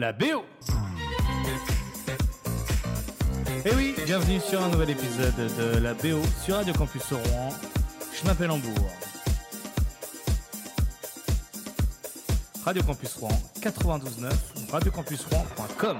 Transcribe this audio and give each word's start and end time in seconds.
la 0.00 0.12
BO. 0.14 0.46
Et 3.64 3.68
Eh 3.68 3.74
oui, 3.76 3.94
bienvenue 4.06 4.40
sur 4.40 4.62
un 4.62 4.70
nouvel 4.70 4.90
épisode 4.90 5.34
de 5.36 5.78
la 5.78 5.92
BO 5.92 6.22
sur 6.42 6.56
Radio 6.56 6.72
Campus 6.72 7.12
Rouen. 7.12 7.50
Je 8.18 8.26
m'appelle 8.26 8.50
Hambourg. 8.50 8.90
Radio 12.64 12.82
Campus 12.82 13.14
Rouen 13.16 13.38
92.9, 13.60 14.72
radiocampusrouen.com. 14.72 15.98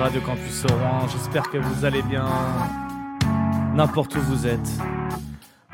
sur 0.00 0.04
Radio 0.04 0.20
Campus 0.22 0.64
Rouen. 0.66 1.06
J'espère 1.12 1.50
que 1.50 1.58
vous 1.58 1.84
allez 1.84 2.02
bien. 2.02 2.24
N'importe 3.74 4.14
où 4.16 4.20
vous 4.20 4.46
êtes. 4.46 4.70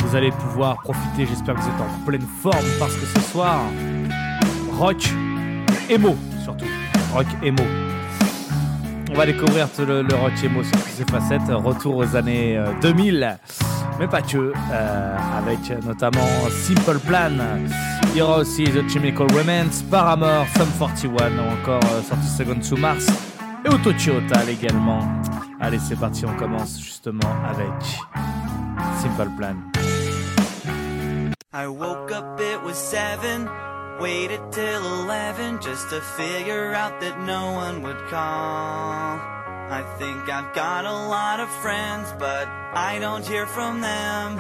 Vous 0.03 0.17
allez 0.17 0.31
pouvoir 0.31 0.79
profiter. 0.83 1.27
J'espère 1.27 1.55
que 1.55 1.61
vous 1.61 1.69
êtes 1.69 1.81
en 1.81 2.05
pleine 2.05 2.27
forme 2.43 2.67
parce 2.79 2.95
que 2.97 3.07
ce 3.07 3.21
soir, 3.21 3.61
rock, 4.79 5.09
émo 5.89 6.17
surtout. 6.43 6.65
Rock, 7.13 7.27
émo. 7.43 7.63
On 9.13 9.15
va 9.15 9.27
découvrir 9.27 9.69
le, 9.79 10.03
le 10.03 10.15
rock 10.15 10.33
émo 10.43 10.63
sur 10.65 10.73
toutes 10.73 10.89
ses 10.89 11.05
facettes. 11.05 11.49
Retour 11.49 11.97
aux 11.97 12.17
années 12.17 12.57
euh, 12.57 12.73
2000. 12.83 13.39
Mais 14.01 14.09
pas 14.09 14.23
que. 14.23 14.53
euh, 14.73 15.17
avec 15.39 15.85
notamment 15.85 16.27
Simple 16.51 16.99
Plan. 16.99 17.31
Il 18.13 18.19
y 18.19 18.23
aura 18.23 18.39
aussi 18.39 18.65
The 18.65 18.89
Chemical 18.91 19.27
Romance, 19.33 19.83
Paramore, 19.91 20.47
Sum 20.57 20.69
41 20.79 21.11
ou 21.11 21.61
encore 21.63 21.81
euh, 21.93 22.01
30 22.09 22.23
Seconds 22.25 22.69
to 22.69 22.77
Mars. 22.77 23.07
Et 23.65 23.69
Autochi 23.69 24.11
Hotal 24.11 24.49
également. 24.49 25.01
Allez, 25.61 25.79
c'est 25.79 25.97
parti, 25.97 26.25
on 26.27 26.37
commence 26.37 26.79
justement 26.79 27.35
avec 27.45 27.73
Simple 29.01 29.31
Plan. 29.37 29.57
I 31.53 31.67
woke 31.67 32.13
up, 32.13 32.39
it 32.41 32.63
was 32.63 32.75
seven. 32.75 33.49
Waited 33.99 34.41
till 34.53 34.85
eleven 35.03 35.59
just 35.59 35.89
to 35.89 36.03
figure 36.03 36.75
out 36.75 37.01
that 37.01 37.19
no 37.25 37.53
one 37.53 37.83
would 37.83 37.97
call. 38.11 39.19
I 39.69 39.83
think 39.99 40.29
I've 40.29 40.55
got 40.55 40.85
a 40.85 40.93
lot 41.09 41.41
of 41.41 41.49
friends, 41.63 42.13
but 42.19 42.47
I 42.75 42.99
don't 43.01 43.27
hear 43.27 43.47
from 43.47 43.81
them. 43.81 44.39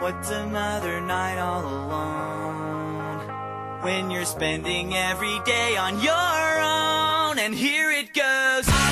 What's 0.00 0.30
another 0.30 1.02
night 1.02 1.38
all 1.38 1.66
alone? 1.66 3.20
When 3.82 4.10
you're 4.10 4.24
spending 4.24 4.94
every 4.96 5.38
day 5.44 5.76
on 5.76 6.00
your 6.00 6.14
own, 6.14 6.73
and 7.38 7.54
here 7.54 7.90
it 7.90 8.12
goes. 8.12 8.83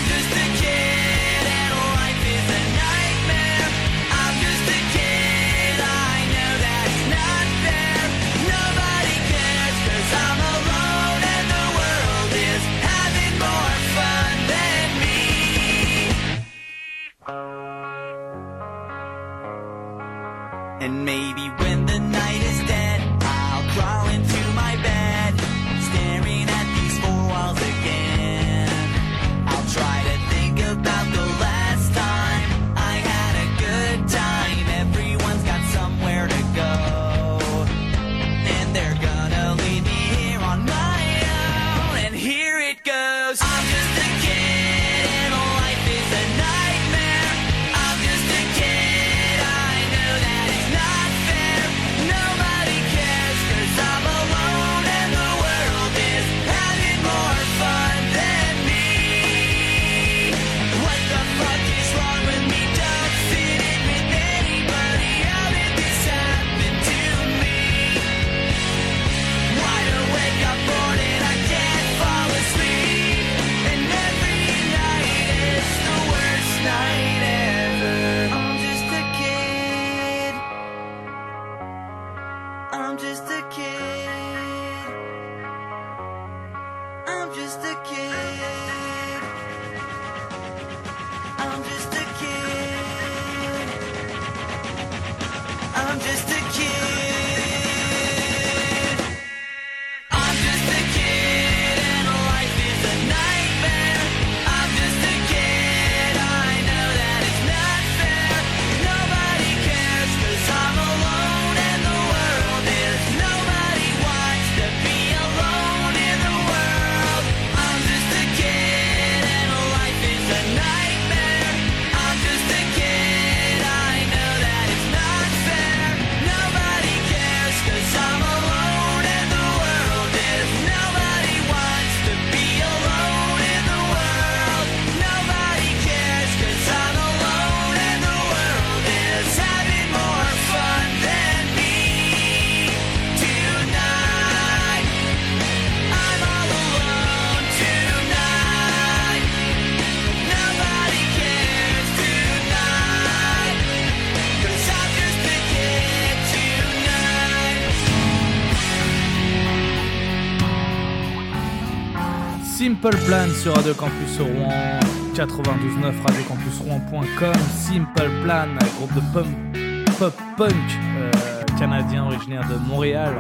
Simple 162.83 162.99
Plan 163.07 163.29
sur 163.41 163.55
Radio 163.55 163.75
Campus 163.75 164.19
Rouen 164.19 164.81
92.9 165.15 166.03
radiocampusrouen.com 166.05 167.35
Simple 167.55 168.11
Plan, 168.25 168.49
groupe 168.77 168.95
de 168.95 169.99
pop 170.01 170.13
punk 170.37 170.53
euh, 170.97 171.13
canadien 171.57 172.07
originaire 172.07 172.43
de 172.49 172.57
Montréal. 172.57 173.15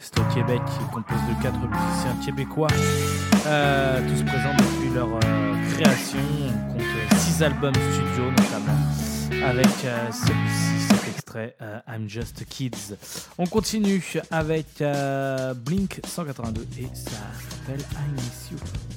C'est 0.00 0.18
au 0.18 0.24
Québec 0.34 0.60
qui 0.66 0.92
compose 0.92 1.20
de 1.28 1.40
quatre 1.40 1.60
musiciens 1.60 2.16
québécois, 2.24 2.66
euh, 3.46 4.00
tous 4.00 4.24
présents 4.24 4.56
depuis 4.58 4.92
leur 4.92 5.06
euh, 5.06 5.70
création. 5.74 6.18
On 6.70 6.72
compte 6.72 7.18
six 7.20 7.40
albums 7.40 7.74
studio 7.74 8.30
notamment, 8.30 9.46
avec 9.46 9.68
celui-ci, 10.10 10.88
cet 10.88 11.08
extrait 11.14 11.56
I'm 11.86 12.08
Just 12.08 12.44
Kids. 12.48 12.96
On 13.38 13.46
continue 13.46 14.02
avec 14.32 14.82
Blink 15.64 16.00
182 16.04 16.66
et 16.80 16.88
ça 16.94 17.12
s'appelle 17.48 17.80
I 17.92 18.10
Miss 18.12 18.50
You. 18.50 18.87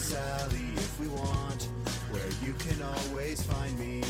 Sally 0.00 0.72
if 0.76 0.98
we 0.98 1.08
want, 1.08 1.68
where 2.10 2.30
you 2.42 2.54
can 2.54 2.82
always 2.82 3.42
find 3.42 3.78
me. 3.78 4.02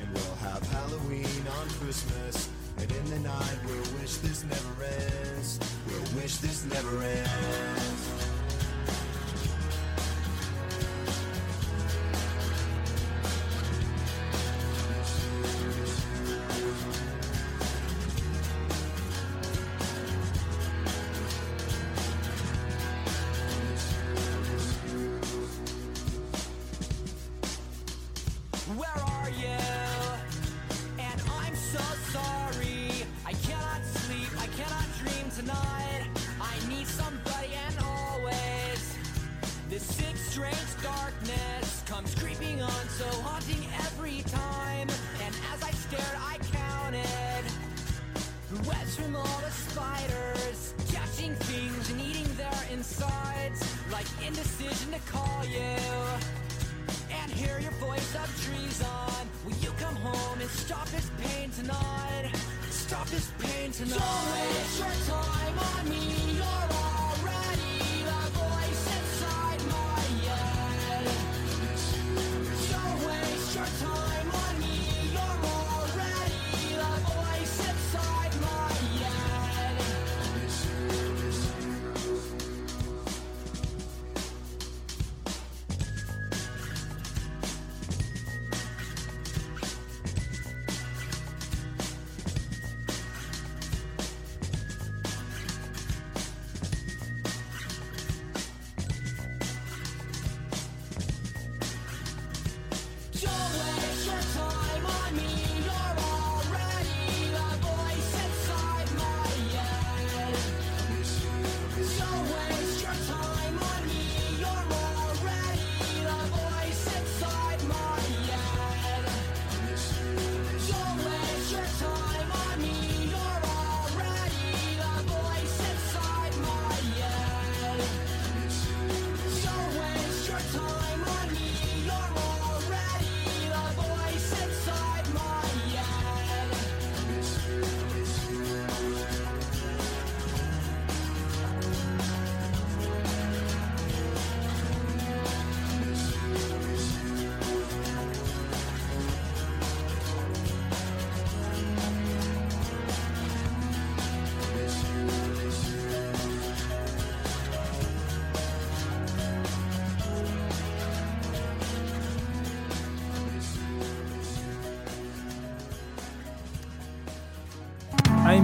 And 0.00 0.14
we'll 0.14 0.36
have 0.36 0.62
Halloween 0.70 1.44
on 1.60 1.68
Christmas, 1.80 2.48
and 2.78 2.90
in 2.90 3.04
the 3.10 3.18
night 3.18 3.58
we'll 3.66 4.00
wish 4.00 4.16
this 4.18 4.44
never 4.44 4.84
ends. 4.84 5.58
We'll 5.88 6.22
wish 6.22 6.36
this 6.36 6.64
never 6.66 7.02
ends. 7.02 8.31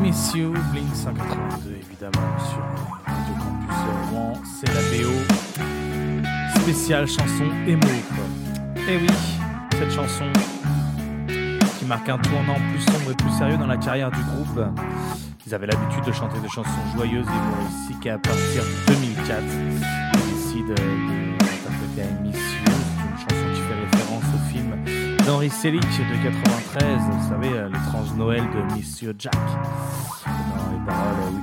I 0.08 0.10
Miss 0.10 0.32
You, 0.34 0.52
Blink 0.72 0.88
182 0.94 1.76
évidemment 1.76 2.38
sur 2.38 2.62
Radio 3.04 3.34
Campus 3.34 4.10
Rouen. 4.10 4.32
C'est 4.58 4.68
la 4.72 4.80
BO 5.04 6.60
spéciale 6.62 7.06
chanson 7.06 7.44
émo. 7.66 7.82
Et 8.88 8.96
oui, 8.96 9.06
cette 9.78 9.90
chanson 9.92 10.24
qui 11.78 11.84
marque 11.84 12.08
un 12.08 12.16
tournant 12.18 12.54
plus 12.70 12.80
sombre 12.80 13.10
et 13.10 13.14
plus 13.16 13.30
sérieux 13.36 13.58
dans 13.58 13.66
la 13.66 13.76
carrière 13.76 14.10
du 14.10 14.20
groupe. 14.22 14.60
Ils 15.46 15.54
avaient 15.54 15.66
l'habitude 15.66 16.04
de 16.04 16.12
chanter 16.12 16.38
des 16.40 16.48
chansons 16.48 16.70
joyeuses 16.96 17.26
et 17.26 17.30
humoristiques 17.30 18.06
et 18.06 18.10
à 18.10 18.18
partir 18.18 18.62
de 18.62 18.92
2004, 18.94 19.42
ils 19.44 20.34
décident 20.34 20.68
de- 20.68 20.74
d'interpréter 20.74 22.08
You, 22.24 22.32
une 22.32 23.18
chanson 23.18 23.46
qui 23.54 23.60
fait 23.60 23.96
référence 23.96 24.24
au 24.34 24.50
film 24.52 24.74
d'Henri 25.26 25.50
Selick 25.50 25.82
de 25.82 26.22
93, 26.22 26.82
vous 27.10 27.28
savez, 27.28 27.48
euh, 27.52 27.68
l'étrange 27.68 28.12
Noël 28.16 28.42
de 28.42 28.74
Monsieur 28.76 29.14
Jack. 29.18 29.34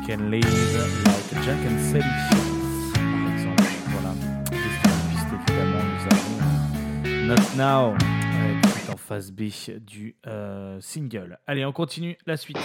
Can 0.06 0.30
live 0.30 0.46
like 1.06 1.44
Jack 1.44 1.58
and 1.66 1.80
Sally. 1.80 2.04
Par 2.94 3.34
exemple, 3.34 3.64
voilà. 3.90 4.14
Piste, 4.52 5.28
évidemment, 5.50 5.84
nous 5.84 6.06
avons 6.12 6.38
euh, 7.06 7.28
Not 7.28 7.56
Now, 7.58 7.94
euh, 7.94 8.62
qui 8.62 8.88
est 8.88 8.94
en 8.94 8.98
phase 8.98 9.32
B 9.32 9.44
du 9.80 10.16
euh, 10.28 10.80
single. 10.80 11.40
Allez, 11.48 11.66
on 11.66 11.72
continue 11.72 12.18
la 12.28 12.38
suite. 12.38 12.58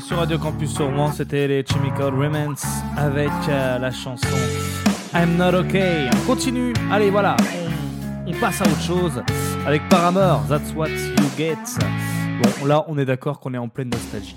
sur 0.00 0.16
Radio 0.16 0.38
Campus 0.38 0.80
au 0.80 0.86
Rouen, 0.86 1.12
c'était 1.12 1.46
les 1.46 1.64
Chemical 1.66 2.14
Remnants 2.14 2.62
avec 2.96 3.30
euh, 3.48 3.78
la 3.78 3.90
chanson 3.90 4.26
I'm 5.14 5.36
Not 5.36 5.54
Okay. 5.54 6.08
On 6.14 6.26
continue, 6.26 6.72
allez 6.90 7.10
voilà, 7.10 7.36
on 8.26 8.32
passe 8.40 8.62
à 8.62 8.64
autre 8.64 8.80
chose 8.80 9.22
avec 9.66 9.86
Paramore, 9.88 10.44
That's 10.48 10.72
What 10.74 10.88
You 10.88 11.26
Get. 11.36 11.56
Bon, 12.42 12.66
là 12.66 12.84
on 12.88 12.96
est 12.96 13.04
d'accord 13.04 13.40
qu'on 13.40 13.52
est 13.54 13.58
en 13.58 13.68
pleine 13.68 13.90
nostalgie. 13.90 14.34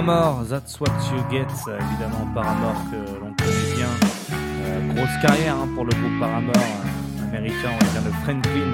Paramore, 0.00 0.48
That's 0.48 0.80
What 0.80 0.96
You 1.12 1.20
Get, 1.30 1.52
évidemment 1.68 2.24
Paramore 2.34 2.82
que 2.90 2.96
l'on 3.20 3.34
connaît 3.34 3.74
bien. 3.76 3.90
Euh, 4.32 4.94
grosse 4.94 5.18
carrière 5.20 5.56
hein, 5.56 5.68
pour 5.74 5.84
le 5.84 5.90
groupe 5.90 6.18
Paramore, 6.18 6.54
euh, 6.56 7.28
américain, 7.28 7.68
on 7.74 7.78
vient 7.84 8.00
de 8.00 8.08
Franklin, 8.24 8.72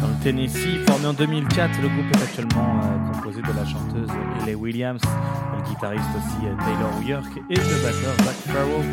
dans 0.00 0.06
le 0.06 0.14
Tennessee. 0.22 0.78
Formé 0.86 1.06
en 1.06 1.12
2004, 1.12 1.82
le 1.82 1.88
groupe 1.88 2.06
est 2.14 2.22
actuellement 2.22 2.78
euh, 2.84 3.12
composé 3.12 3.42
de 3.42 3.48
la 3.48 3.66
chanteuse 3.66 4.08
Ellie 4.42 4.54
Williams, 4.54 5.02
le 5.56 5.62
guitariste 5.68 6.10
aussi 6.16 6.42
Taylor 6.42 7.02
York 7.04 7.32
et 7.50 7.56
le 7.56 7.82
batteur 7.82 8.14
Zach 8.24 8.36
Farrell. 8.46 8.86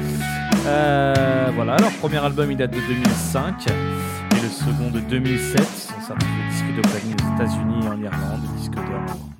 Voilà, 1.53 1.77
leur 1.77 1.91
premier 1.99 2.25
album 2.25 2.49
il 2.49 2.57
date 2.57 2.71
de 2.71 2.81
2005 2.87 3.67
et 3.67 4.41
le 4.41 4.49
second 4.49 4.89
de 4.89 4.99
2007. 4.99 5.61
Ils 5.61 5.63
sont 5.63 6.01
certifiés 6.07 6.43
disque 6.49 6.73
de 6.75 6.81
platine 6.81 7.17
aux 7.21 7.29
États-Unis 7.35 7.85
et 7.85 7.87
en 7.87 8.01
Irlande, 8.01 8.41
disque 8.57 8.73
d'or 8.73 9.30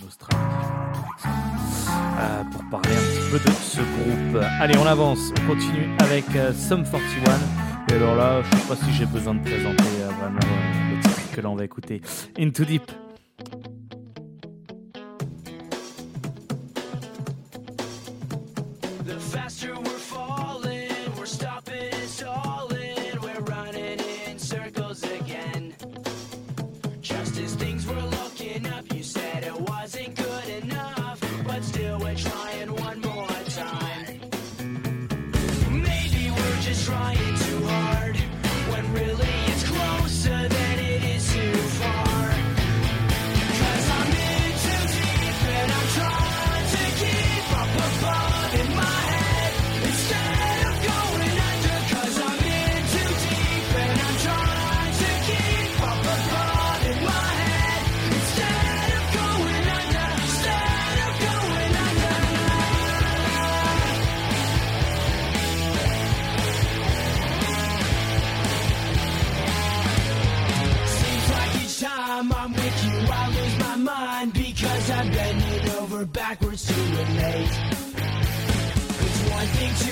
parler 2.72 2.96
un 2.96 3.00
petit 3.00 3.30
peu 3.30 3.38
de 3.38 3.54
ce 3.56 3.82
groupe. 3.82 4.44
Allez, 4.62 4.78
on 4.78 4.86
avance, 4.86 5.34
on 5.44 5.48
continue 5.48 5.90
avec 6.00 6.24
euh, 6.36 6.54
Sum 6.54 6.84
41. 6.84 7.92
Et 7.92 7.98
alors 7.98 8.16
là, 8.16 8.42
je 8.42 8.58
sais 8.58 8.68
pas 8.68 8.76
si 8.78 8.94
j'ai 8.94 9.06
besoin 9.06 9.36
de 9.36 9.42
présenter 9.42 9.84
euh, 10.00 10.08
vraiment 10.08 10.40
euh, 10.40 10.96
le 10.96 11.02
titre 11.04 11.36
que 11.36 11.42
l'on 11.42 11.56
va 11.56 11.66
écouter. 11.66 12.02
Into 12.40 12.64
Deep. 12.64 12.90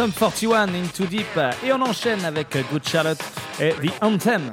Sum 0.00 0.12
41 0.12 0.74
Into 0.74 1.04
Deep. 1.04 1.38
Et 1.62 1.70
on 1.74 1.82
enchaîne 1.82 2.24
avec 2.24 2.56
Good 2.72 2.88
Charlotte 2.88 3.22
et 3.60 3.72
The 3.72 3.92
Anthem. 4.00 4.50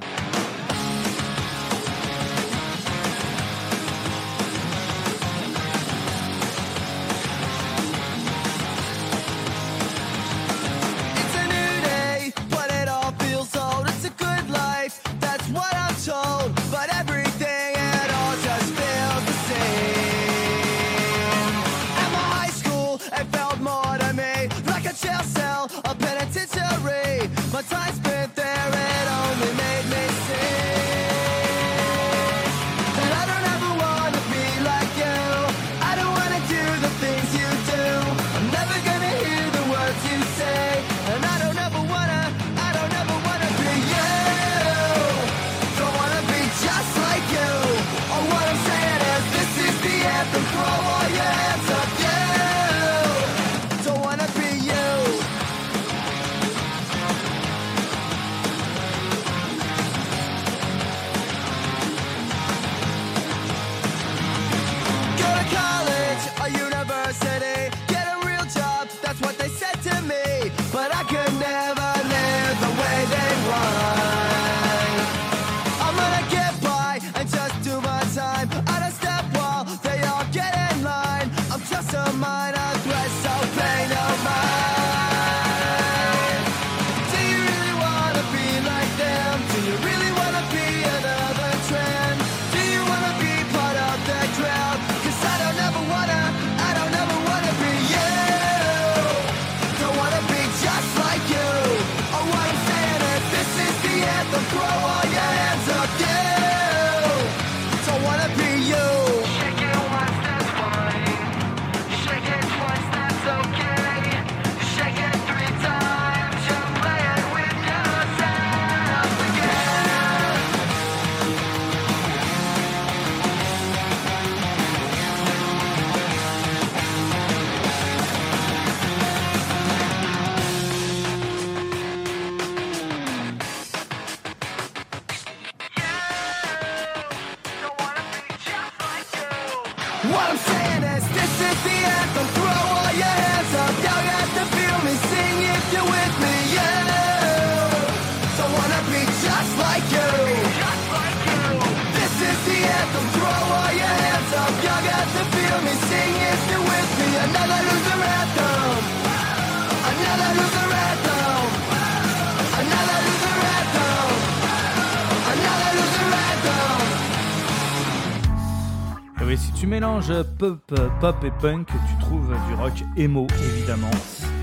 Tu 169.60 169.66
mélanges 169.66 170.14
pop, 170.38 170.60
pop 171.00 171.16
et 171.24 171.32
punk, 171.42 171.68
tu 171.68 172.06
trouves 172.06 172.34
du 172.48 172.54
rock 172.56 172.84
emo 172.96 173.28
évidemment. 173.44 173.90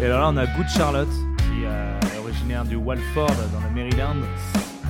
Et 0.01 0.07
alors 0.07 0.21
là, 0.21 0.31
on 0.33 0.37
a 0.37 0.47
Good 0.47 0.69
Charlotte, 0.69 1.13
qui 1.39 1.65
euh, 1.65 2.01
est 2.01 2.19
originaire 2.19 2.65
du 2.65 2.77
Walford 2.77 3.29
dans 3.53 3.61
le 3.61 3.75
Maryland, 3.75 4.17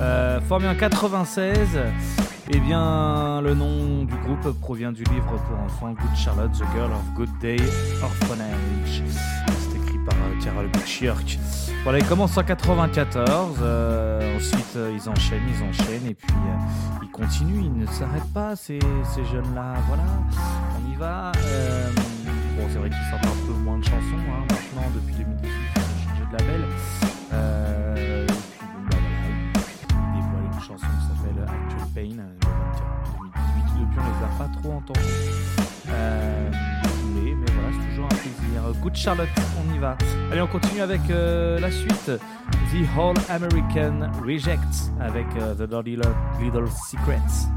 euh, 0.01 0.39
formé 0.41 0.67
en 0.67 0.75
96. 0.75 1.57
Et 2.51 2.59
bien, 2.59 3.41
le 3.41 3.53
nom 3.53 4.03
du 4.03 4.15
groupe 4.15 4.59
provient 4.59 4.91
du 4.91 5.03
livre 5.03 5.39
pour 5.47 5.59
enfants 5.59 5.91
Good 5.91 6.15
Charlotte, 6.15 6.51
The 6.53 6.65
Girl 6.75 6.91
of 6.91 7.13
Good 7.15 7.29
Day 7.39 7.57
Orphanage. 8.01 9.54
C'est 10.45 10.51
écrit 10.51 10.53
par 10.53 10.63
euh, 10.63 10.67
Carol 10.67 10.67
Butchirk. 10.71 11.39
Voilà, 11.83 11.99
ils 11.99 12.05
commencent 12.05 12.37
en 12.37 12.43
94. 12.43 13.57
euh, 13.61 14.37
ensuite, 14.37 14.75
euh, 14.75 14.91
ils 14.93 15.09
enchaînent, 15.09 15.41
ils 15.47 15.63
enchaînent, 15.63 16.05
et 16.07 16.13
puis 16.13 16.31
euh, 16.31 17.03
ils 17.03 17.11
continuent, 17.11 17.61
ils 17.63 17.73
ne 17.77 17.85
s'arrêtent 17.87 18.33
pas, 18.33 18.55
ces, 18.55 18.79
ces 19.13 19.25
jeunes-là. 19.25 19.75
Voilà, 19.87 20.03
on 20.77 20.91
y 20.91 20.95
va. 20.95 21.31
Euh, 21.37 21.89
bon, 22.57 22.63
c'est 22.69 22.77
vrai 22.79 22.89
qu'ils 22.89 23.09
sortent 23.09 23.25
un 23.25 23.45
peu 23.47 23.53
moins 23.53 23.77
de 23.77 23.83
chansons 23.83 23.97
hein, 24.29 24.45
maintenant, 24.49 24.89
depuis 24.95 25.15
2018, 25.15 25.49
ils 25.49 25.81
ont 25.81 26.09
changé 26.09 26.23
de 26.25 26.37
label. 26.37 26.61
Et 26.61 28.25
puis, 28.25 28.67
bah, 28.89 28.97
voilà, 30.31 30.47
une 30.53 30.59
chanson 30.59 30.85
qui 30.85 31.05
s'appelle 31.07 31.43
Actual 31.43 31.87
Pain, 31.93 32.17
euh, 32.19 32.23
le 32.41 32.47
21 32.49 32.89
2018. 33.21 33.79
Depuis, 33.79 33.99
on 33.99 34.01
les 34.03 34.23
a 34.23 34.29
pas 34.37 34.49
trop 34.59 34.73
entendus. 34.73 35.15
Good 38.81 38.95
Charlotte, 38.95 39.29
on 39.59 39.73
y 39.73 39.77
va. 39.79 39.97
Allez, 40.31 40.41
on 40.41 40.47
continue 40.47 40.81
avec 40.81 41.01
euh, 41.09 41.59
la 41.59 41.71
suite. 41.71 42.11
The 42.71 42.99
All 42.99 43.13
American 43.29 44.09
Rejects 44.25 44.91
avec 44.99 45.25
euh, 45.39 45.53
The 45.53 45.69
Dirty 45.69 45.97
Little 46.41 46.67
Secrets. 46.89 47.47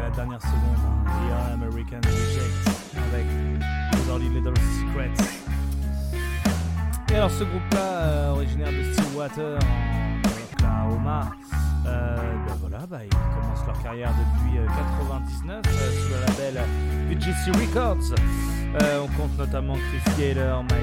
la 0.00 0.10
dernière 0.10 0.40
seconde. 0.40 0.76
Hein. 0.86 1.00
The 1.06 1.54
American 1.54 2.00
Reject 2.04 2.80
avec 3.12 3.26
Dirty 4.06 4.28
Little 4.28 4.54
Secrets. 4.56 5.40
Et 7.10 7.16
alors 7.16 7.30
ce 7.30 7.44
groupe-là, 7.44 7.80
euh, 7.80 8.30
originaire 8.30 8.70
de 8.70 8.92
Stillwater 8.92 9.58
en 9.58 10.54
Oklahoma, 10.54 11.30
euh, 11.86 12.16
ben 12.46 12.54
voilà, 12.60 12.86
bah, 12.86 12.98
ils 13.04 13.10
commencent 13.10 13.66
leur 13.66 13.82
carrière 13.82 14.10
depuis 14.10 14.58
euh, 14.58 14.66
99 14.66 15.62
sous 15.64 16.08
le 16.08 16.20
label 16.20 16.62
VGC 17.08 17.50
Records. 17.50 18.14
on 19.02 19.08
compte 19.20 19.36
notamment 19.38 19.74
Chris 19.74 20.12
Gaylor, 20.16 20.62
Mike 20.62 20.80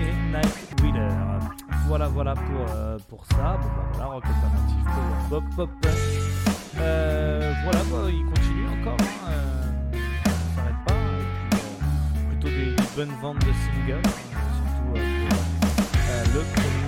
et 0.00 0.32
Night 0.32 0.82
Wheeler. 0.82 1.08
Voilà, 1.88 2.08
voilà 2.08 2.34
pour, 2.34 2.66
pour 3.08 3.26
ça. 3.26 3.58
Bon, 3.60 3.68
bah, 3.68 3.88
voilà, 3.92 4.06
rock 4.06 4.24
alternatif, 4.24 4.84
power 5.30 5.42
pop, 5.56 5.70
pop. 5.82 6.17
Euh, 6.76 7.52
voilà, 7.64 7.80
bah, 7.90 8.08
il 8.08 8.24
continue 8.24 8.68
encore. 8.80 8.96
Hein, 9.00 9.30
euh, 9.30 9.98
on 10.26 10.56
s'arrête 10.56 10.74
pas. 10.86 10.92
Et 10.92 11.24
puis, 11.50 11.60
euh, 11.60 12.28
plutôt 12.28 12.48
des, 12.48 12.76
des, 12.76 12.96
bonnes 12.96 13.20
ventes 13.20 13.38
de 13.38 13.52
singles, 13.52 14.02
surtout 14.02 14.96
euh, 14.96 15.28
euh, 16.10 16.24
le 16.34 16.40
premier. 16.40 16.87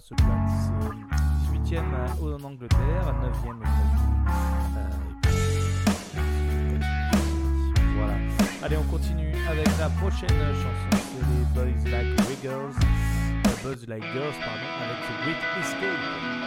Se 0.00 0.14
place 0.14 0.70
8e 1.52 1.82
en 2.22 2.44
Angleterre, 2.44 3.14
9e 3.20 3.48
aux 3.48 3.52
euh, 6.16 6.78
Voilà. 7.96 8.14
Allez, 8.62 8.76
on 8.76 8.84
continue 8.84 9.34
avec 9.48 9.66
la 9.78 9.88
prochaine 9.88 10.28
chanson. 10.28 10.90
C'est 10.92 11.24
les 11.26 11.44
Boys 11.52 11.90
Like 11.90 12.20
Wiggles. 12.28 12.76
Euh, 12.78 13.64
Buzz 13.64 13.88
Like 13.88 14.04
Girls, 14.12 14.38
pardon, 14.38 14.68
avec 14.84 14.98
The 15.02 15.12
Great 15.24 15.42
Escape. 15.60 16.37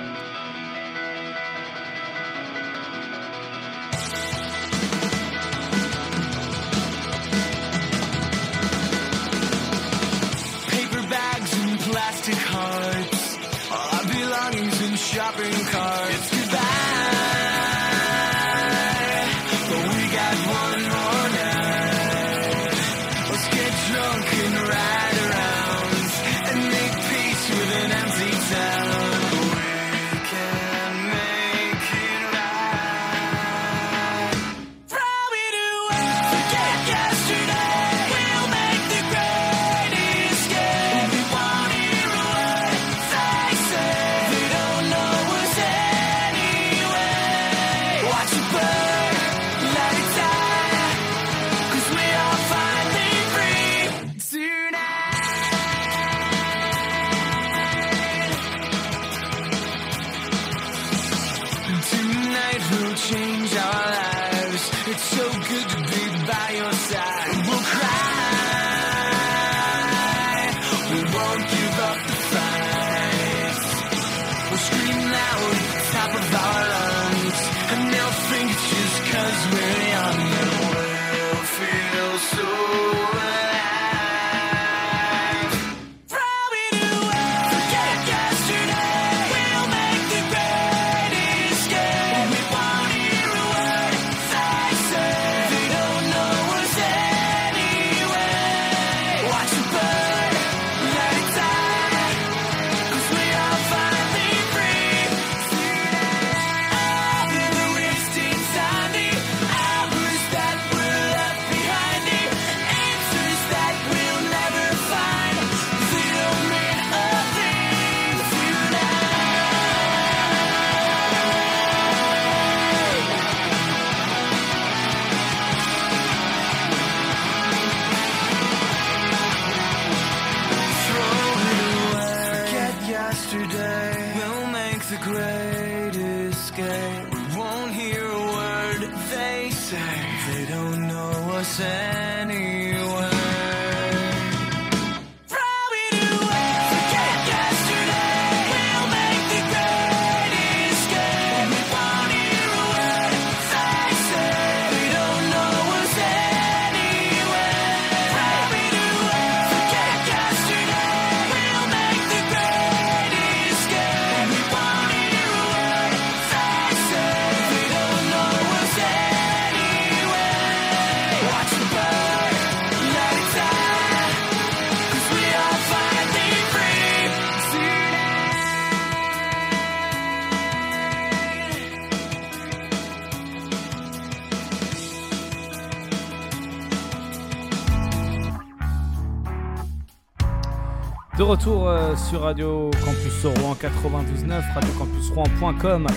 retour 191.31 191.69
euh, 191.69 191.95
sur 191.95 192.23
Radio 192.23 192.69
Campus 192.83 193.23
Rouen 193.23 193.55
99, 193.55 194.43
radiocampusrouen.com. 194.53 195.87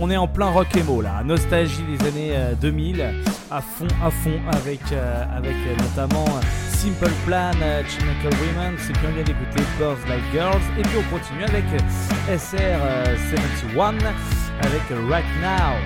On 0.00 0.10
est 0.10 0.16
en 0.16 0.26
plein 0.26 0.50
rock 0.50 0.66
emo 0.74 1.00
là, 1.00 1.22
nostalgie 1.22 1.84
des 1.84 2.04
années 2.08 2.32
euh, 2.32 2.54
2000, 2.60 3.00
à 3.52 3.60
fond, 3.60 3.86
à 4.04 4.10
fond 4.10 4.40
avec, 4.52 4.80
euh, 4.90 5.24
avec 5.36 5.54
notamment 5.78 6.24
Simple 6.72 7.12
Plan, 7.24 7.52
Chemical 7.52 8.32
Women, 8.40 8.74
c'est 8.78 8.98
bien 8.98 9.10
bien 9.10 9.22
d'écouter 9.22 9.62
Birds 9.78 10.08
Like 10.08 10.24
Girls. 10.32 10.62
Et 10.76 10.82
puis 10.82 10.98
on 10.98 11.16
continue 11.16 11.44
avec 11.44 11.64
SR71 12.28 13.94
avec 14.60 14.82
Right 15.08 15.24
Now. 15.40 15.76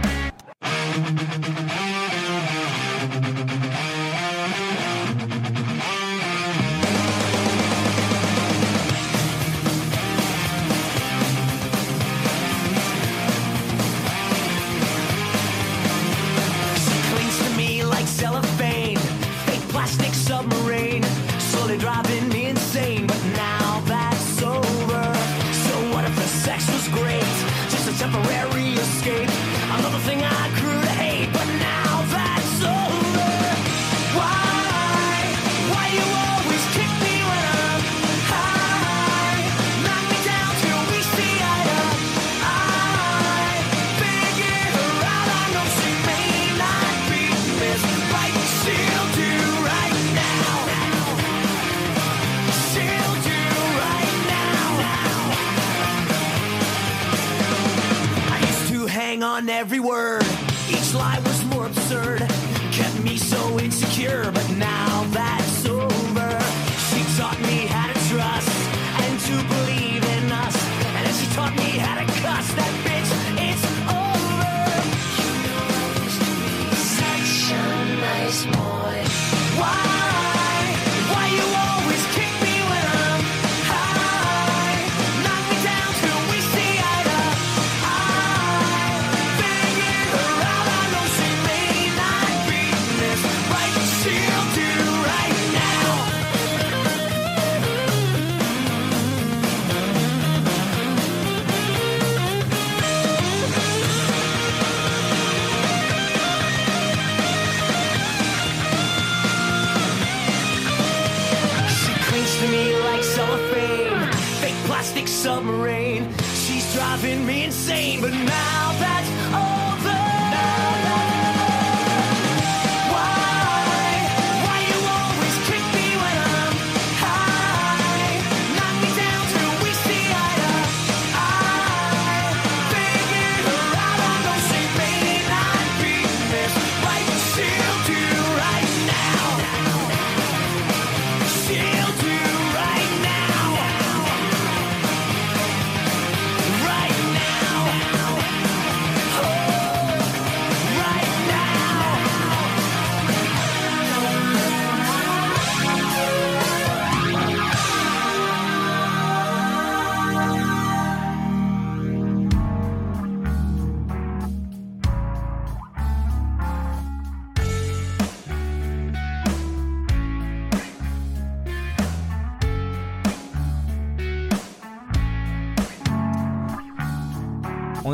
submarine. 115.25 116.07
She's 116.45 116.75
driving 116.75 117.25
me 117.25 117.45
insane, 117.45 118.03
but 118.03 118.13
now 118.13 118.77
that's 118.79 119.24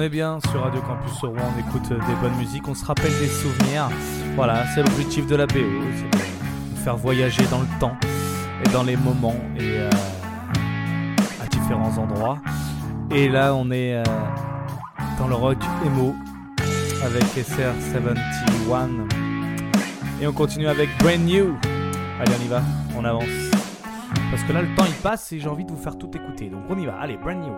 On 0.01 0.03
est 0.03 0.09
bien 0.09 0.39
sur 0.51 0.63
Radio 0.63 0.81
Campus 0.81 1.13
Rouen, 1.21 1.53
on 1.55 1.61
écoute 1.61 1.93
euh, 1.93 1.99
des 1.99 2.15
bonnes 2.23 2.35
musiques, 2.39 2.67
on 2.67 2.75
se 2.75 2.87
rappelle 2.87 3.13
des 3.21 3.27
souvenirs. 3.27 3.91
Voilà, 4.35 4.65
c'est 4.75 4.83
l'objectif 4.83 5.27
de 5.27 5.37
la 5.37 5.47
BO, 5.47 5.57
c'est 5.95 6.11
de 6.11 6.71
nous 6.71 6.77
faire 6.83 6.97
voyager 6.97 7.43
dans 7.51 7.61
le 7.61 7.67
temps 7.79 7.95
et 8.65 8.69
dans 8.71 8.83
les 8.83 8.97
moments 8.97 9.37
et 9.59 9.77
euh, 9.77 9.91
à 11.43 11.47
différents 11.49 11.99
endroits. 11.99 12.39
Et 13.11 13.29
là, 13.29 13.55
on 13.55 13.71
est 13.71 13.97
euh, 13.97 14.03
dans 15.19 15.29
le 15.29 15.35
rock 15.35 15.59
emo 15.85 16.15
avec 17.05 17.25
SR71. 17.37 19.07
Et 20.23 20.27
on 20.27 20.33
continue 20.33 20.69
avec 20.69 20.89
Brand 21.01 21.21
New. 21.21 21.59
Allez, 22.19 22.33
on 22.41 22.43
y 22.43 22.49
va, 22.49 22.63
on 22.97 23.05
avance. 23.05 23.25
Parce 24.31 24.43
que 24.45 24.53
là, 24.55 24.63
le 24.63 24.75
temps 24.77 24.87
il 24.87 24.95
passe 25.03 25.31
et 25.33 25.39
j'ai 25.39 25.49
envie 25.51 25.67
de 25.67 25.71
vous 25.71 25.83
faire 25.83 25.99
tout 25.99 26.11
écouter. 26.15 26.49
Donc 26.49 26.63
on 26.71 26.79
y 26.79 26.87
va. 26.87 26.99
Allez, 26.99 27.19
Brand 27.19 27.37
New. 27.37 27.53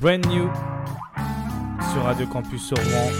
Brand 0.00 0.24
New 0.28 0.48
sur 1.92 2.04
Radio 2.04 2.24
Campus 2.26 2.72
Rouen, 2.72 3.10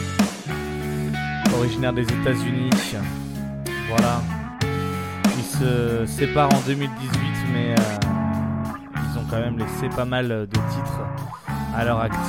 originaire 1.58 1.92
des 1.92 2.04
États-Unis. 2.04 2.70
Voilà. 3.88 4.22
Ils 5.36 5.42
se 5.42 6.06
séparent 6.06 6.54
en 6.54 6.60
2018, 6.60 7.10
mais 7.52 7.72
euh, 7.72 7.74
ils 8.94 9.18
ont 9.18 9.24
quand 9.28 9.40
même 9.40 9.58
laissé 9.58 9.88
pas 9.96 10.04
mal 10.04 10.28
de 10.28 10.46
titres 10.46 11.00
à 11.76 11.84
leur 11.84 11.98
actif, 11.98 12.20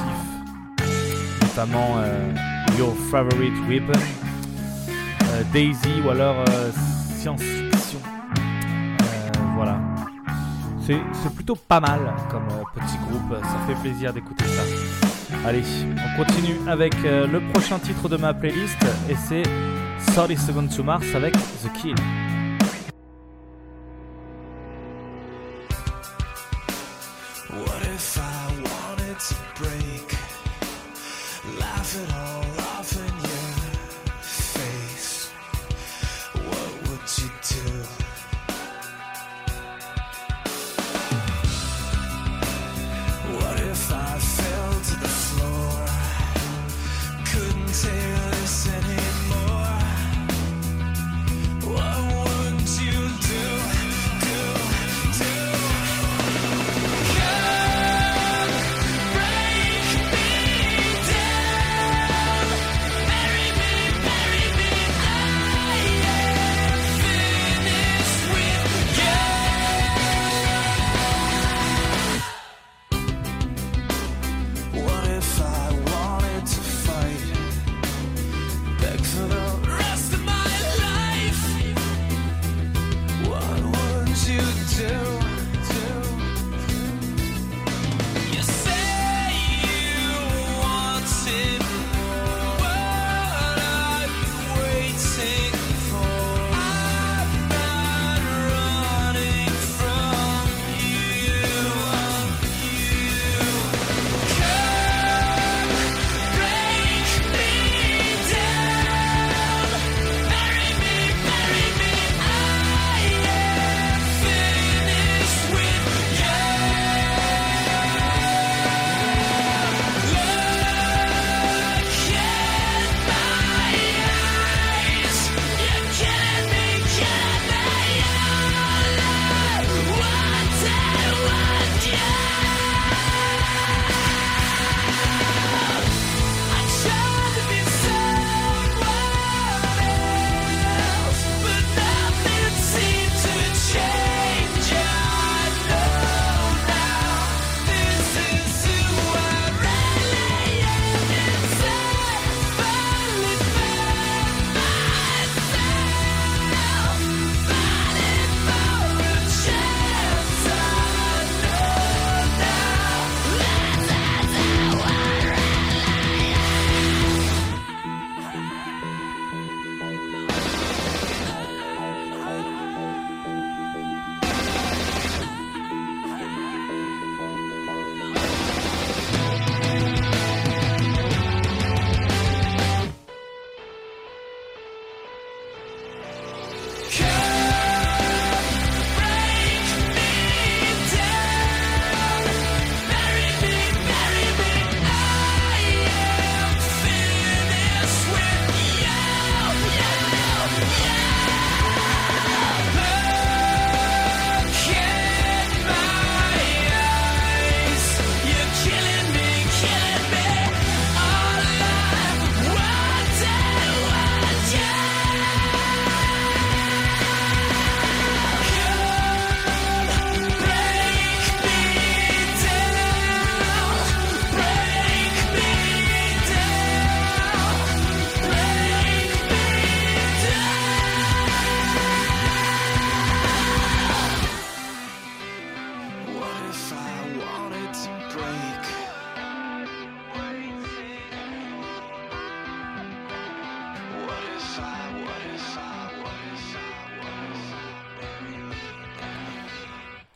notamment 1.44 1.98
euh, 1.98 2.34
Your 2.80 2.96
Favorite 3.12 3.54
Weapon, 3.68 4.00
euh, 4.00 5.44
Daisy 5.54 6.02
ou 6.04 6.10
alors 6.10 6.44
Science 7.20 7.59
C'est 11.14 11.36
plutôt 11.36 11.56
pas 11.56 11.80
mal 11.80 12.00
comme 12.32 12.48
euh, 12.50 12.64
petit 12.74 12.98
groupe, 12.98 13.38
ça 13.44 13.60
fait 13.68 13.80
plaisir 13.80 14.12
d'écouter 14.12 14.46
ça. 14.46 15.38
Allez, 15.46 15.62
on 15.86 16.24
continue 16.24 16.58
avec 16.68 16.96
euh, 17.06 17.28
le 17.28 17.42
prochain 17.52 17.78
titre 17.78 18.10
de 18.10 18.18
ma 18.18 18.34
playlist 18.34 18.84
et 19.08 19.16
c'est 19.16 19.44
30 20.14 20.36
Seconds 20.36 20.68
to 20.76 20.84
Mars 20.84 21.06
avec 21.14 21.34
The 21.34 21.72
Kill. 21.80 21.96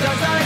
Sometimes 0.00 0.22
I 0.22 0.37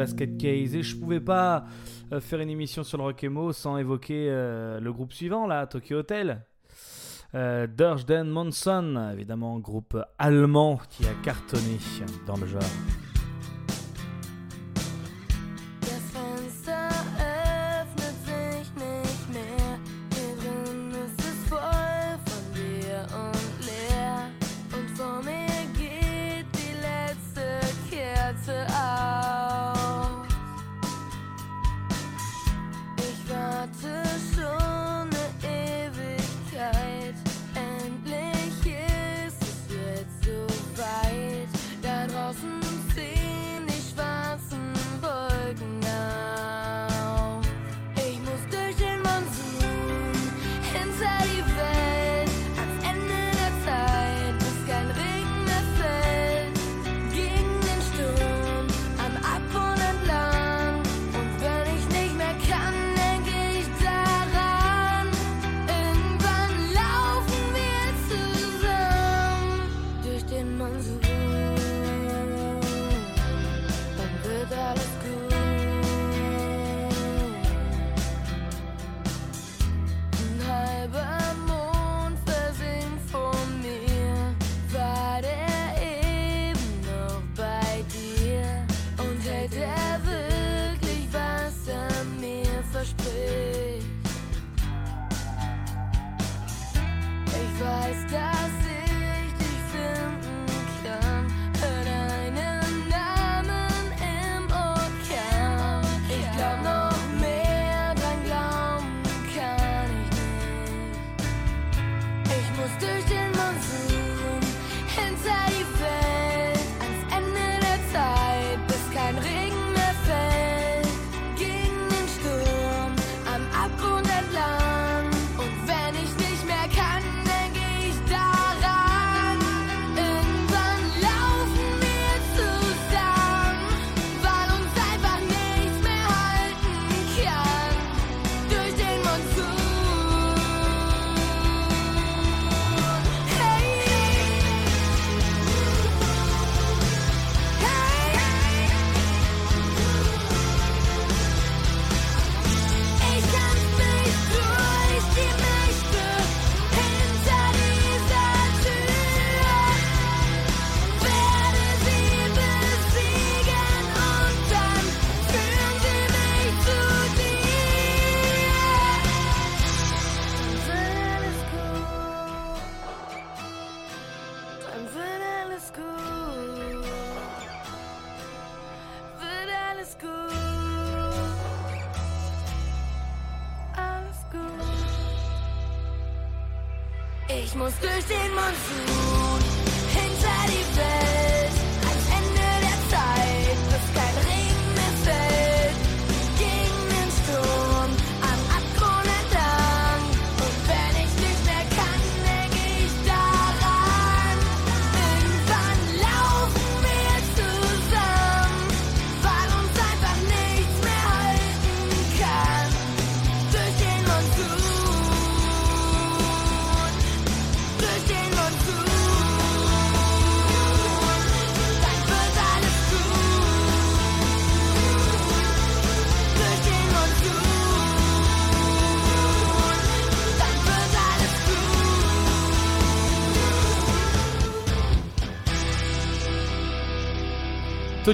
Basket 0.00 0.38
Case. 0.38 0.74
Et 0.74 0.82
je 0.82 0.96
pouvais 0.96 1.20
pas 1.20 1.66
euh, 2.10 2.20
faire 2.20 2.40
une 2.40 2.48
émission 2.48 2.82
sur 2.84 2.96
le 2.96 3.04
Rock 3.04 3.22
Emo 3.22 3.52
sans 3.52 3.76
évoquer 3.76 4.28
euh, 4.30 4.80
le 4.80 4.92
groupe 4.94 5.12
suivant, 5.12 5.46
là, 5.46 5.66
Tokyo 5.66 5.98
Hotel. 5.98 6.42
Euh, 7.34 7.66
Monson, 8.24 9.10
évidemment, 9.12 9.58
groupe 9.58 9.98
allemand 10.18 10.80
qui 10.88 11.04
a 11.04 11.12
cartonné 11.22 11.78
dans 12.26 12.38
le 12.38 12.46
genre. 12.46 12.62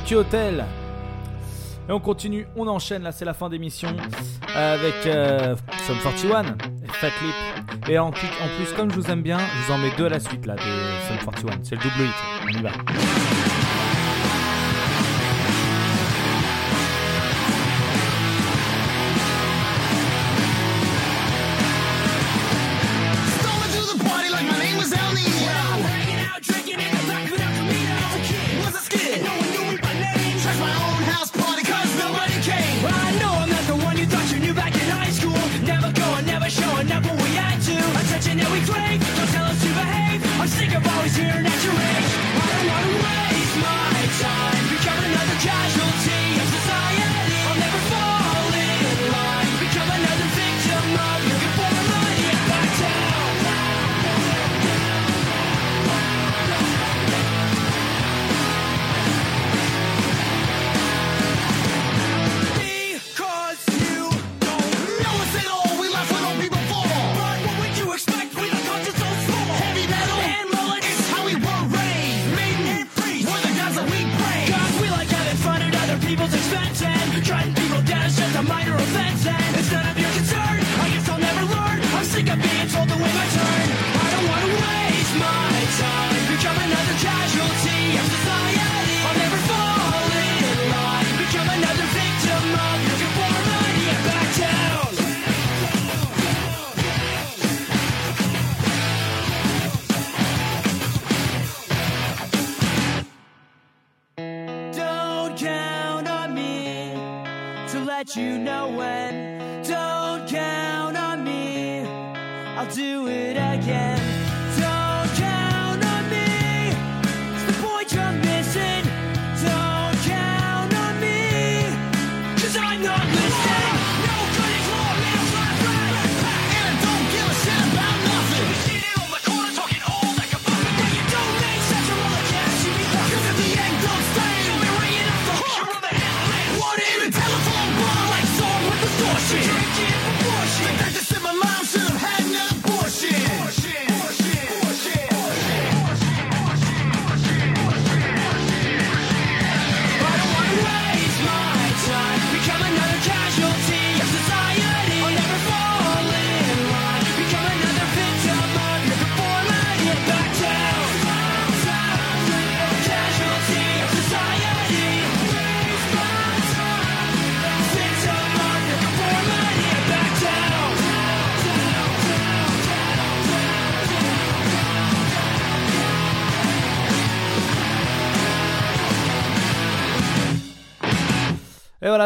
Tokyo 0.07 0.20
Hotel. 0.20 0.64
Et 1.88 1.92
on 1.92 1.98
continue, 1.98 2.46
on 2.54 2.68
enchaîne, 2.68 3.02
là 3.02 3.11
c'est 3.11 3.24
la 3.24 3.34
fin 3.34 3.48
d'émission 3.48 3.88
avec 4.54 4.94
euh, 5.07 5.57
Sum 5.84 5.96
41 6.00 6.44
et 6.44 6.88
Fatlip. 6.92 7.34
Et 7.88 7.98
en, 7.98 8.09
en, 8.09 8.12
plus, 8.12 8.72
comme 8.76 8.92
je 8.92 9.00
vous 9.00 9.11
aime 9.11 9.22
bien, 9.22 9.38
je 9.38 9.66
vous 9.66 9.72
en 9.72 9.78
mets 9.78 9.90
deux 9.96 10.07
à 10.07 10.11
la 10.11 10.20
suite 10.20 10.46
là 10.46 10.54
de 10.54 10.61
Sum 11.09 11.18
41. 11.24 11.59
C'est 11.64 11.74
le 11.74 11.80
double 11.82 12.04
hit, 12.04 12.14
on 12.44 12.48
y 12.48 12.62
va. 12.62 13.55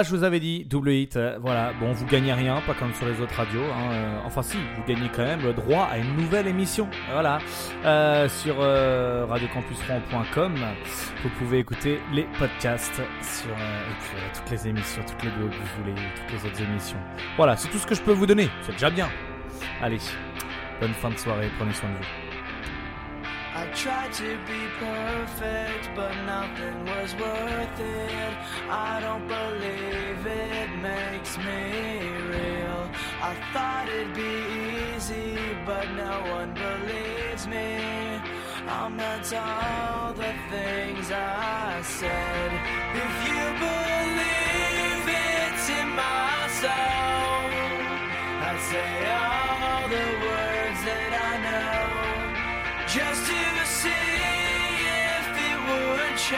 je 0.03 0.15
vous 0.15 0.25
avais 0.25 0.41
dit, 0.41 0.65
double 0.65 0.91
hit. 0.91 1.17
Euh, 1.17 1.39
voilà, 1.41 1.73
bon, 1.81 1.93
vous 1.93 2.07
gagnez 2.07 2.33
rien, 2.33 2.61
pas 2.67 2.75
comme 2.75 2.93
sur 2.95 3.07
les 3.07 3.21
autres 3.21 3.35
radios. 3.35 3.63
Hein, 3.63 3.93
euh, 3.93 4.19
enfin, 4.25 4.43
si, 4.43 4.57
vous 4.57 4.83
gagnez 4.87 5.09
quand 5.15 5.25
même 5.25 5.43
le 5.43 5.53
droit 5.53 5.89
à 5.91 5.99
une 5.99 6.17
nouvelle 6.17 6.47
émission. 6.47 6.89
Voilà, 7.13 7.39
euh, 7.85 8.29
sur 8.29 8.59
radiocampusfranc.com, 8.59 10.55
vous 11.23 11.31
pouvez 11.39 11.59
écouter 11.59 12.01
les 12.13 12.25
podcasts 12.39 13.03
sur 13.23 13.51
et 13.51 13.97
puis, 14.01 14.19
toutes 14.35 14.51
les 14.51 14.69
émissions, 14.69 15.03
toutes 15.07 15.25
les 15.25 15.31
blogs 15.31 15.51
que 15.51 15.57
vous 15.57 15.83
voulez, 15.83 15.95
toutes 16.17 16.33
les 16.33 16.49
autres 16.49 16.63
émissions. 16.63 16.99
Voilà, 17.37 17.57
c'est 17.57 17.69
tout 17.69 17.79
ce 17.79 17.87
que 17.87 17.95
je 17.95 18.03
peux 18.03 18.13
vous 18.13 18.27
donner. 18.27 18.49
C'est 18.63 18.73
déjà 18.73 18.91
bien. 18.91 19.09
Allez, 19.83 19.99
bonne 20.81 20.95
fin 20.95 21.11
de 21.11 21.17
soirée, 21.17 21.51
prenez 21.59 21.73
soin 21.73 21.89
de 21.91 21.95
vous. 21.97 22.30
I 23.61 23.67
tried 23.75 24.13
to 24.15 24.39
be 24.49 24.63
perfect, 24.79 25.91
but 25.95 26.15
nothing 26.25 26.87
was 26.87 27.15
worth 27.15 27.79
it. 27.79 28.35
I 28.71 29.01
don't 29.05 29.29
believe 29.29 30.27
it 30.27 30.71
makes 30.81 31.37
me 31.37 32.09
real. 32.33 32.83
I 33.21 33.33
thought 33.53 33.87
it'd 33.87 34.15
be 34.15 34.97
easy, 34.97 35.37
but 35.67 35.87
no 35.93 36.15
one 36.37 36.55
believes 36.55 37.47
me. 37.47 37.77
I'm 38.67 38.97
not 38.97 39.31
all 39.35 40.15
the 40.15 40.33
things 40.49 41.11
I 41.13 41.83
said. 41.83 42.51
If 43.05 43.15
you 43.29 43.45
believe 43.69 45.05
it's 45.29 45.67
in 45.69 45.89
my 46.05 46.49
soul, 46.63 47.45
I'd 48.49 48.61
say 48.73 48.93
all 49.21 49.85
the 49.97 50.09
words 50.25 50.81
that 50.89 51.13
I 51.29 51.33
know 51.45 52.11
just 52.93 53.27
to 53.27 53.50
show 56.31 56.37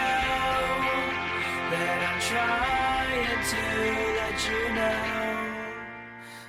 that 1.72 1.98
I'm 2.08 2.20
trying 2.32 3.42
to 3.52 3.62
let 4.20 4.36
you 4.48 4.62
know 4.78 5.02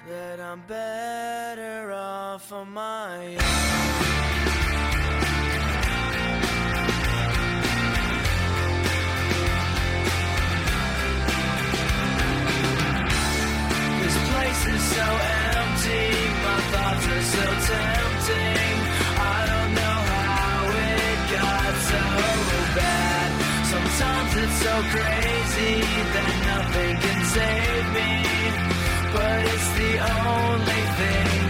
that 0.08 0.40
I'm 0.40 0.62
better 0.62 1.92
off 1.92 2.54
on 2.54 2.72
my 2.72 3.36
own. 3.36 3.53
crazy 24.82 25.82
that 26.14 26.34
nothing 26.50 26.98
can 26.98 27.20
save 27.26 27.86
me, 27.94 28.10
but 29.14 29.40
it's 29.46 29.70
the 29.78 29.94
only 30.00 30.82
thing. 30.98 31.43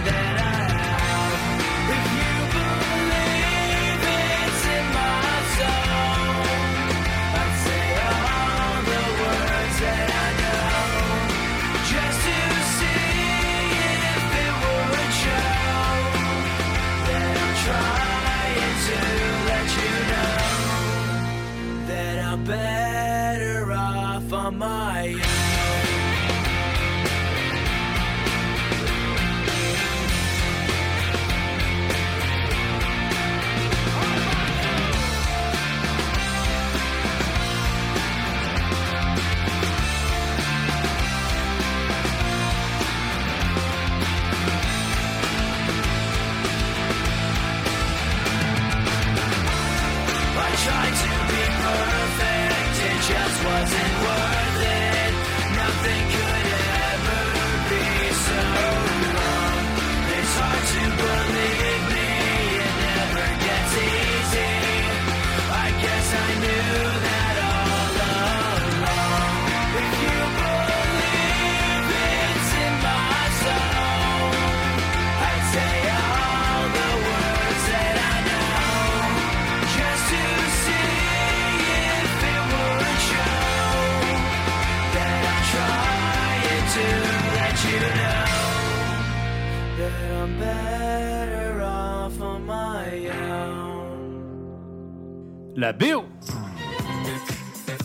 La 95.64 95.72
BO 95.72 96.04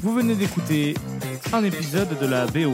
Vous 0.02 0.12
venez 0.12 0.34
d'écouter 0.34 0.94
un 1.52 1.62
épisode 1.62 2.18
de 2.18 2.26
la 2.26 2.44
BO. 2.46 2.72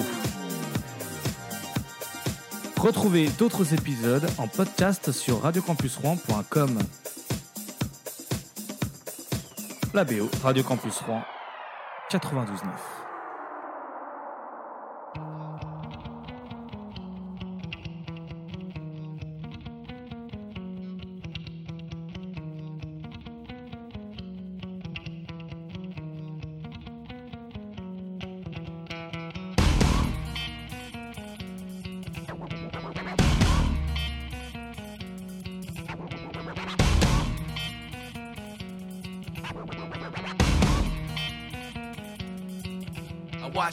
Retrouvez 2.79 3.29
d'autres 3.39 3.75
épisodes 3.75 4.27
en 4.39 4.49
podcast 4.49 5.13
sur 5.13 5.43
radiocampusrouen.com. 5.43 6.79
La 9.93 10.05
BO, 10.05 10.31
Radio 10.43 10.63
Campus 10.63 10.97
Rouen, 11.01 11.23
92.9. 12.11 13.04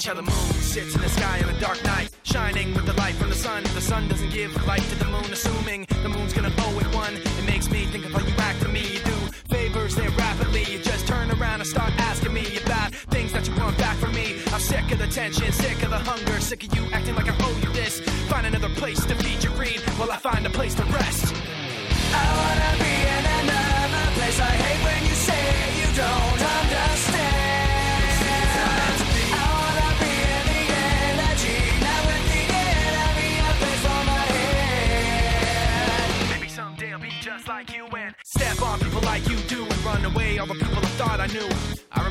watch 0.01 0.07
how 0.07 0.13
the 0.13 0.21
moon 0.21 0.53
sits 0.61 0.95
in 0.95 1.01
the 1.01 1.09
sky 1.09 1.41
on 1.43 1.49
a 1.49 1.59
dark 1.59 1.83
night, 1.83 2.09
shining 2.23 2.73
with 2.73 2.85
the 2.85 2.93
light 2.93 3.13
from 3.15 3.29
the 3.29 3.35
sun. 3.35 3.63
The 3.75 3.81
sun 3.81 4.07
doesn't 4.07 4.31
give 4.31 4.51
light 4.65 4.81
to 4.81 4.95
the 4.95 5.05
moon, 5.05 5.25
assuming 5.31 5.85
the 6.01 6.09
moon's 6.09 6.33
gonna 6.33 6.51
owe 6.57 6.79
it 6.79 6.95
one. 6.95 7.15
It 7.15 7.45
makes 7.45 7.69
me 7.69 7.85
think 7.85 8.05
of 8.05 8.11
how 8.11 8.25
you 8.25 8.33
act 8.37 8.61
to 8.61 8.67
me. 8.67 8.81
You 8.81 8.99
do 8.99 9.17
favors 9.49 9.95
there 9.95 10.09
rapidly. 10.11 10.63
You 10.63 10.79
just 10.79 11.07
turn 11.07 11.29
around 11.31 11.61
and 11.61 11.67
start 11.67 11.91
asking 11.99 12.33
me 12.33 12.45
about 12.63 12.95
things 13.13 13.31
that 13.33 13.47
you 13.47 13.53
want 13.55 13.77
back 13.77 13.97
from 13.97 14.13
me. 14.13 14.41
I'm 14.53 14.59
sick 14.59 14.91
of 14.91 14.97
the 14.97 15.07
tension, 15.07 15.51
sick 15.51 15.83
of 15.83 15.91
the 15.91 15.99
hunger, 15.99 16.39
sick 16.39 16.63
of 16.63 16.75
you 16.75 16.80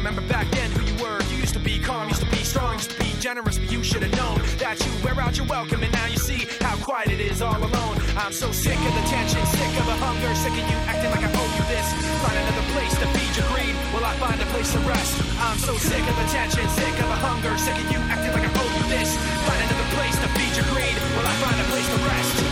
remember 0.01 0.25
back 0.33 0.49
then 0.57 0.71
who 0.73 0.81
you 0.89 0.97
were. 0.97 1.21
You 1.29 1.37
used 1.37 1.53
to 1.53 1.61
be 1.61 1.79
calm, 1.79 2.09
used 2.09 2.25
to 2.25 2.31
be 2.33 2.41
strong, 2.41 2.81
used 2.81 2.91
to 2.97 2.99
be 2.99 3.13
generous, 3.21 3.59
but 3.61 3.71
you 3.71 3.85
should 3.85 4.03
have 4.03 4.17
known 4.17 4.41
that 4.57 4.81
you 4.81 4.91
wear 5.05 5.13
out 5.21 5.37
your 5.37 5.45
welcome 5.45 5.85
and 5.85 5.93
now 5.93 6.07
you 6.09 6.17
see 6.17 6.49
how 6.65 6.75
quiet 6.81 7.13
it 7.13 7.21
is 7.21 7.43
all 7.43 7.61
alone. 7.61 8.01
I'm 8.17 8.33
so 8.33 8.49
sick 8.51 8.81
of 8.81 8.93
the 8.97 9.05
tension, 9.13 9.45
sick 9.45 9.73
of 9.77 9.85
the 9.85 9.99
hunger, 10.01 10.33
sick 10.35 10.57
of 10.57 10.65
you 10.73 10.79
acting 10.89 11.13
like 11.13 11.21
I 11.21 11.29
owe 11.29 11.53
you 11.53 11.65
this. 11.69 11.87
Find 12.25 12.33
another 12.33 12.67
place 12.73 12.95
to 12.97 13.07
feed 13.13 13.33
your 13.37 13.47
greed 13.53 13.77
while 13.93 14.07
I 14.09 14.17
find 14.17 14.41
a 14.41 14.49
place 14.57 14.73
to 14.73 14.81
rest. 14.89 15.21
I'm 15.37 15.59
so 15.61 15.77
sick 15.77 16.05
of 16.09 16.17
the 16.17 16.29
tension, 16.33 16.65
sick 16.81 16.97
of 16.97 17.09
the 17.13 17.21
hunger, 17.21 17.53
sick 17.61 17.77
of 17.77 17.87
you 17.93 18.01
acting 18.09 18.33
like 18.33 18.49
I 18.49 18.53
owe 18.57 18.73
you 18.73 18.85
this. 18.89 19.21
Find 19.45 19.61
another 19.69 19.89
place 20.01 20.17
to 20.17 20.29
feed 20.33 20.53
your 20.57 20.69
greed 20.73 20.97
while 21.13 21.29
I 21.29 21.35
find 21.45 21.61
a 21.61 21.67
place 21.69 21.89
to 21.93 22.01
rest. 22.09 22.50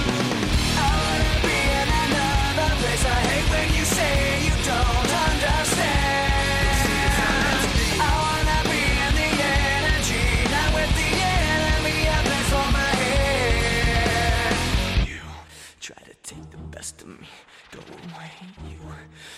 you 18.64 18.78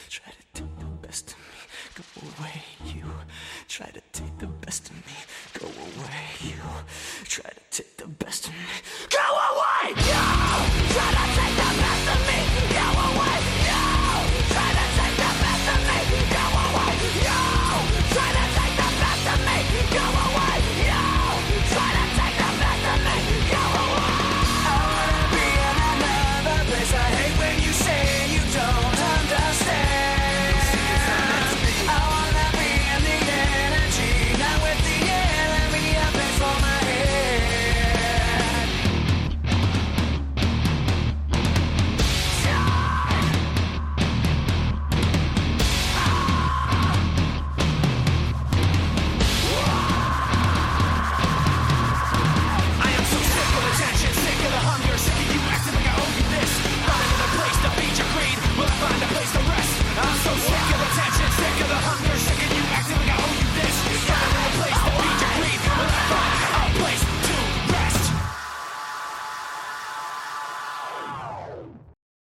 try 0.08 0.32
to 0.32 0.46
take 0.54 0.78
the 0.78 0.84
best 1.06 1.32
of 1.32 1.38
me, 1.38 1.60
go 1.94 2.02
away. 2.42 2.62
You 2.94 3.04
try 3.68 3.86
to 3.86 4.00
take 4.12 4.38
the 4.38 4.46
best 4.46 4.90
of 4.90 4.96
me, 5.06 5.12
go 5.58 5.66
away. 5.66 6.20
You 6.40 6.54
try 7.24 7.50
to 7.50 7.60
take 7.70 7.96
the 7.96 8.08
best 8.08 8.46
of 8.48 8.52
me, 8.52 8.58
go 9.08 9.18
away. 9.18 9.90
You 9.90 10.92
try 10.92 11.34
to 11.34 11.39